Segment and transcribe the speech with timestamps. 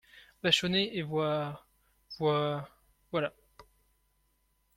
[0.41, 1.63] Vachonnet Et voi…
[2.17, 2.67] voi…
[3.11, 3.33] voilà!